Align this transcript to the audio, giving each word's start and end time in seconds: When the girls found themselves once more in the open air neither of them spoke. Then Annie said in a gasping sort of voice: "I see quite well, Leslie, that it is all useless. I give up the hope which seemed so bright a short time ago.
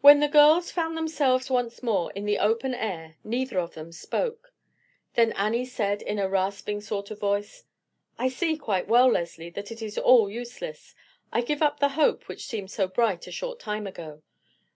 When 0.00 0.18
the 0.18 0.26
girls 0.26 0.72
found 0.72 0.96
themselves 0.96 1.48
once 1.52 1.84
more 1.84 2.10
in 2.14 2.24
the 2.24 2.40
open 2.40 2.74
air 2.74 3.14
neither 3.22 3.60
of 3.60 3.74
them 3.74 3.92
spoke. 3.92 4.52
Then 5.14 5.30
Annie 5.34 5.66
said 5.66 6.02
in 6.02 6.18
a 6.18 6.28
gasping 6.28 6.80
sort 6.80 7.12
of 7.12 7.20
voice: 7.20 7.62
"I 8.18 8.28
see 8.28 8.56
quite 8.56 8.88
well, 8.88 9.06
Leslie, 9.08 9.50
that 9.50 9.70
it 9.70 9.82
is 9.82 9.96
all 9.96 10.28
useless. 10.28 10.96
I 11.32 11.42
give 11.42 11.62
up 11.62 11.78
the 11.78 11.90
hope 11.90 12.26
which 12.26 12.44
seemed 12.46 12.72
so 12.72 12.88
bright 12.88 13.28
a 13.28 13.30
short 13.30 13.60
time 13.60 13.86
ago. 13.86 14.22